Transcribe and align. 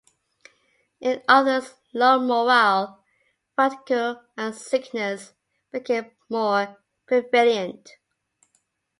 In 0.99 1.21
others, 1.27 1.75
low 1.93 2.17
morale, 2.19 3.05
fatigue, 3.55 4.17
and 4.35 4.55
sickness 4.55 5.33
became 5.71 6.09
more 6.27 6.75
prevalent. 7.07 7.87